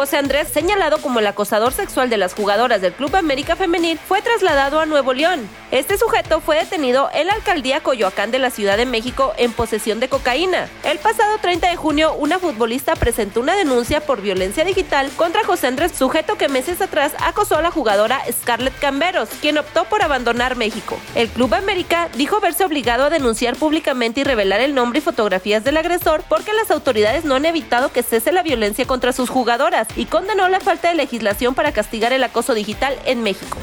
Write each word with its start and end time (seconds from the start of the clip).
José 0.00 0.16
Andrés, 0.16 0.48
señalado 0.48 0.96
como 1.02 1.18
el 1.18 1.26
acosador 1.26 1.74
sexual 1.74 2.08
de 2.08 2.16
las 2.16 2.32
jugadoras 2.32 2.80
del 2.80 2.94
Club 2.94 3.14
América 3.16 3.54
Femenil, 3.54 3.98
fue 3.98 4.22
trasladado 4.22 4.80
a 4.80 4.86
Nuevo 4.86 5.12
León. 5.12 5.46
Este 5.72 5.98
sujeto 5.98 6.40
fue 6.40 6.56
detenido 6.56 7.10
en 7.12 7.26
la 7.26 7.34
alcaldía 7.34 7.82
Coyoacán 7.82 8.30
de 8.30 8.38
la 8.38 8.48
Ciudad 8.48 8.78
de 8.78 8.86
México 8.86 9.34
en 9.36 9.52
posesión 9.52 10.00
de 10.00 10.08
cocaína. 10.08 10.70
El 10.84 10.98
pasado 11.00 11.36
30 11.42 11.68
de 11.68 11.76
junio, 11.76 12.14
una 12.14 12.38
futbolista 12.38 12.96
presentó 12.96 13.40
una 13.40 13.54
denuncia 13.54 14.00
por 14.00 14.22
violencia 14.22 14.64
digital 14.64 15.10
contra 15.18 15.44
José 15.44 15.66
Andrés, 15.66 15.92
sujeto 15.92 16.38
que 16.38 16.48
meses 16.48 16.80
atrás 16.80 17.12
acosó 17.18 17.58
a 17.58 17.62
la 17.62 17.70
jugadora 17.70 18.22
Scarlett 18.32 18.78
Camberos, 18.78 19.28
quien 19.42 19.58
optó 19.58 19.84
por 19.84 20.02
abandonar 20.02 20.56
México. 20.56 20.96
El 21.14 21.28
Club 21.28 21.52
América 21.52 22.08
dijo 22.16 22.40
verse 22.40 22.64
obligado 22.64 23.04
a 23.04 23.10
denunciar 23.10 23.54
públicamente 23.54 24.22
y 24.22 24.24
revelar 24.24 24.62
el 24.62 24.74
nombre 24.74 25.00
y 25.00 25.02
fotografías 25.02 25.62
del 25.62 25.76
agresor 25.76 26.24
porque 26.26 26.54
las 26.54 26.70
autoridades 26.70 27.26
no 27.26 27.34
han 27.34 27.44
evitado 27.44 27.92
que 27.92 28.02
cese 28.02 28.32
la 28.32 28.42
violencia 28.42 28.86
contra 28.86 29.12
sus 29.12 29.28
jugadoras 29.28 29.89
y 29.96 30.06
condenó 30.06 30.48
la 30.48 30.60
falta 30.60 30.88
de 30.88 30.94
legislación 30.94 31.54
para 31.54 31.72
castigar 31.72 32.12
el 32.12 32.24
acoso 32.24 32.54
digital 32.54 32.98
en 33.04 33.22
México. 33.22 33.58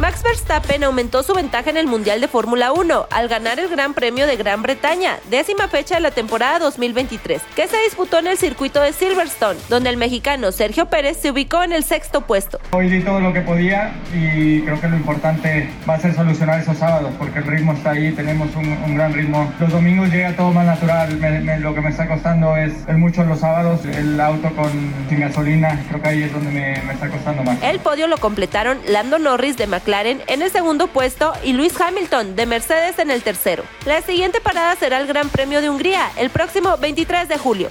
Max 0.00 0.22
Verstappen 0.22 0.82
aumentó 0.82 1.22
su 1.22 1.34
ventaja 1.34 1.68
en 1.68 1.76
el 1.76 1.86
Mundial 1.86 2.22
de 2.22 2.28
Fórmula 2.28 2.72
1 2.72 3.08
al 3.10 3.28
ganar 3.28 3.60
el 3.60 3.68
Gran 3.68 3.92
Premio 3.92 4.26
de 4.26 4.36
Gran 4.36 4.62
Bretaña, 4.62 5.18
décima 5.28 5.68
fecha 5.68 5.96
de 5.96 6.00
la 6.00 6.10
temporada 6.10 6.58
2023, 6.58 7.42
que 7.54 7.68
se 7.68 7.76
disputó 7.82 8.18
en 8.18 8.28
el 8.28 8.38
circuito 8.38 8.80
de 8.80 8.94
Silverstone, 8.94 9.60
donde 9.68 9.90
el 9.90 9.98
mexicano 9.98 10.52
Sergio 10.52 10.86
Pérez 10.86 11.18
se 11.18 11.30
ubicó 11.30 11.62
en 11.62 11.74
el 11.74 11.84
sexto 11.84 12.22
puesto. 12.22 12.58
Hoy 12.70 12.88
di 12.88 13.02
todo 13.02 13.20
lo 13.20 13.34
que 13.34 13.42
podía 13.42 13.92
y 14.14 14.62
creo 14.62 14.80
que 14.80 14.88
lo 14.88 14.96
importante 14.96 15.68
va 15.86 15.96
a 15.96 16.00
ser 16.00 16.14
solucionar 16.14 16.60
esos 16.60 16.78
sábados, 16.78 17.12
porque 17.18 17.40
el 17.40 17.44
ritmo 17.44 17.74
está 17.74 17.90
ahí, 17.90 18.10
tenemos 18.12 18.48
un, 18.56 18.96
gran 18.96 19.12
ritmo. 19.12 19.52
Los 19.60 19.70
domingos 19.70 20.08
llega 20.08 20.34
todo 20.34 20.50
más 20.50 20.64
natural, 20.64 21.20
lo 21.60 21.74
que 21.74 21.80
me 21.82 21.90
está 21.90 22.08
costando 22.08 22.56
es, 22.56 22.72
mucho 22.88 23.22
los 23.24 23.40
sábados, 23.40 23.84
el 23.84 24.18
auto 24.18 24.48
con 24.56 24.70
sin 25.10 25.20
gasolina, 25.20 25.78
creo 25.88 26.00
que 26.00 26.08
ahí 26.08 26.22
es 26.22 26.32
donde 26.32 26.50
me, 26.50 26.82
me 26.86 26.94
está 26.94 27.10
costando 27.10 27.42
más. 27.42 27.62
El 27.62 27.80
podio 27.80 28.06
lo 28.06 28.16
completaron 28.16 28.78
Lando 28.88 29.18
Norris 29.18 29.58
de 29.58 29.66
McLaren 29.66 29.89
en 29.92 30.42
el 30.42 30.52
segundo 30.52 30.86
puesto 30.86 31.32
y 31.42 31.52
Luis 31.52 31.78
Hamilton 31.80 32.36
de 32.36 32.46
Mercedes 32.46 33.00
en 33.00 33.10
el 33.10 33.24
tercero. 33.24 33.64
La 33.86 34.02
siguiente 34.02 34.40
parada 34.40 34.76
será 34.76 35.00
el 35.00 35.08
Gran 35.08 35.28
Premio 35.28 35.60
de 35.60 35.68
Hungría 35.68 36.12
el 36.16 36.30
próximo 36.30 36.76
23 36.76 37.28
de 37.28 37.38
julio. 37.38 37.68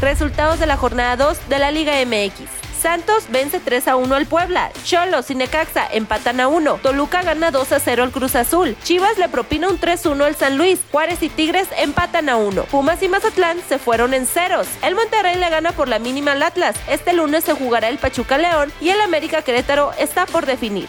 Resultados 0.00 0.60
de 0.60 0.66
la 0.66 0.76
jornada 0.76 1.16
2 1.16 1.48
de 1.48 1.58
la 1.58 1.72
Liga 1.72 1.94
MX. 2.06 2.48
Santos 2.80 3.24
vence 3.30 3.58
3 3.58 3.88
a 3.88 3.96
1 3.96 4.14
al 4.14 4.26
Puebla. 4.26 4.70
Cholos 4.84 5.28
y 5.30 5.34
Necaxa 5.34 5.88
empatan 5.90 6.38
a 6.38 6.46
1. 6.46 6.78
Toluca 6.82 7.22
gana 7.22 7.50
2 7.50 7.72
a 7.72 7.80
0 7.80 8.04
al 8.04 8.12
Cruz 8.12 8.36
Azul. 8.36 8.76
Chivas 8.84 9.18
le 9.18 9.28
propina 9.28 9.68
un 9.68 9.80
3-1 9.80 10.22
al 10.24 10.36
San 10.36 10.56
Luis. 10.56 10.78
Juárez 10.92 11.20
y 11.20 11.28
Tigres 11.28 11.66
empatan 11.78 12.28
a 12.28 12.36
1. 12.36 12.62
Pumas 12.64 13.02
y 13.02 13.08
Mazatlán 13.08 13.58
se 13.68 13.80
fueron 13.80 14.14
en 14.14 14.24
ceros. 14.26 14.68
El 14.84 14.94
Monterrey 14.94 15.34
le 15.34 15.50
gana 15.50 15.72
por 15.72 15.88
la 15.88 15.98
mínima 15.98 16.32
al 16.32 16.44
Atlas. 16.44 16.76
Este 16.88 17.12
lunes 17.12 17.42
se 17.42 17.54
jugará 17.54 17.88
el 17.88 17.98
Pachuca 17.98 18.38
León 18.38 18.72
y 18.80 18.90
el 18.90 19.00
América 19.00 19.42
Querétaro 19.42 19.90
está 19.98 20.26
por 20.26 20.46
definir. 20.46 20.88